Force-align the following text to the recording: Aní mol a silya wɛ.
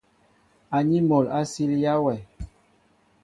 Aní 0.77 0.97
mol 1.09 1.25
a 1.37 1.39
silya 1.51 1.93
wɛ. 2.03 2.15